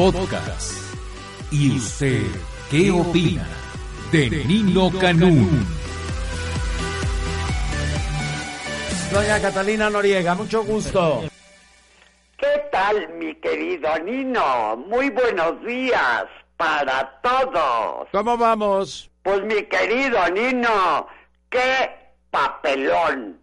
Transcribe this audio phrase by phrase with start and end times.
[0.00, 0.72] podcast.
[1.52, 2.22] ¿Y usted
[2.70, 3.46] qué opina
[4.10, 5.66] de Nino Canún?
[9.12, 11.24] Doña Catalina Noriega, mucho gusto.
[12.38, 14.78] ¿Qué tal, mi querido Nino?
[14.88, 16.24] Muy buenos días
[16.56, 18.08] para todos.
[18.10, 19.10] ¿Cómo vamos?
[19.22, 21.08] Pues mi querido Nino,
[21.50, 21.90] qué
[22.30, 23.38] papelón.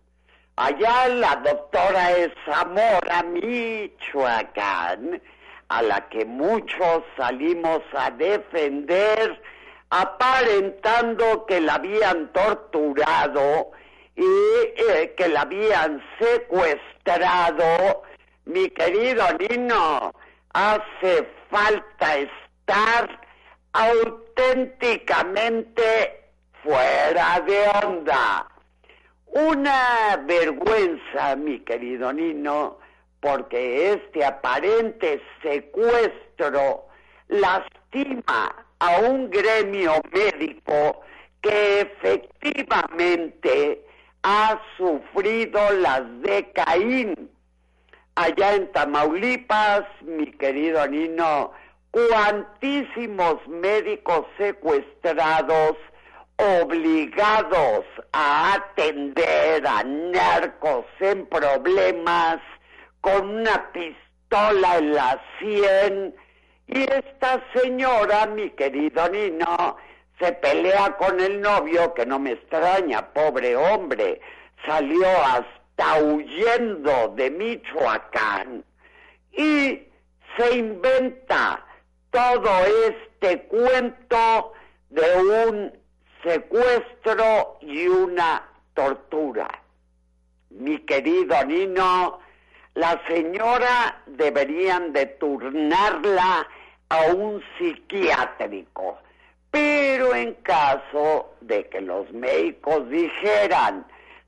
[0.55, 5.21] Allá la doctora es Zamora, Michoacán,
[5.69, 9.41] a la que muchos salimos a defender,
[9.89, 13.71] aparentando que la habían torturado
[14.15, 18.03] y eh, que la habían secuestrado.
[18.45, 20.13] Mi querido Nino,
[20.53, 23.19] hace falta estar
[23.73, 26.29] auténticamente
[26.63, 28.47] fuera de onda.
[29.27, 32.79] Una vergüenza, mi querido Nino,
[33.19, 36.85] porque este aparente secuestro
[37.27, 41.01] lastima a un gremio médico
[41.41, 43.83] que efectivamente
[44.23, 47.29] ha sufrido las de Caín.
[48.15, 51.51] Allá en Tamaulipas, mi querido Nino,
[51.91, 55.77] cuantísimos médicos secuestrados
[56.37, 62.39] obligados a atender a narcos en problemas
[63.07, 66.15] con una pistola en la sien.
[66.67, 69.77] Y esta señora, mi querido Nino,
[70.19, 74.19] se pelea con el novio, que no me extraña, pobre hombre,
[74.65, 78.65] salió hasta huyendo de Michoacán.
[79.31, 79.83] Y
[80.35, 81.63] se inventa
[82.11, 82.49] todo
[82.89, 84.53] este cuento
[84.89, 85.71] de un
[86.23, 89.47] secuestro y una tortura.
[90.49, 92.19] Mi querido Nino,
[92.75, 96.47] la señora deberían de turnarla
[96.89, 98.97] a un psiquiátrico,
[99.51, 103.85] pero en caso de que los médicos dijeran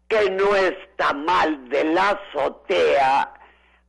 [0.07, 3.33] que no está mal de la azotea,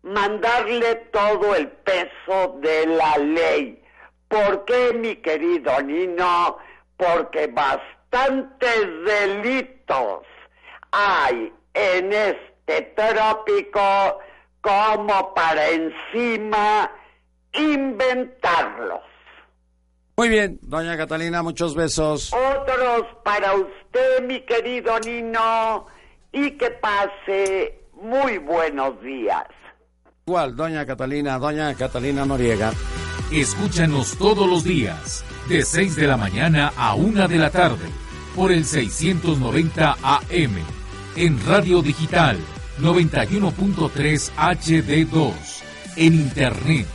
[0.02, 3.82] mandarle todo el peso de la ley.
[4.28, 6.58] ¿Por qué, mi querido Nino?
[6.96, 10.26] Porque bastantes delitos
[10.92, 14.20] hay en este trópico
[14.60, 16.90] como para encima
[17.52, 19.00] inventarlos.
[20.16, 22.32] Muy bien, doña Catalina, muchos besos.
[22.34, 25.86] Otros para usted, mi querido Nino,
[26.32, 29.46] y que pase muy buenos días.
[30.26, 32.72] Igual, doña Catalina, doña Catalina Noriega.
[33.32, 37.88] Escúchanos todos los días, de 6 de la mañana a 1 de la tarde,
[38.36, 40.56] por el 690 AM,
[41.16, 42.38] en Radio Digital
[42.80, 45.32] 91.3 HD2,
[45.96, 46.86] en Internet,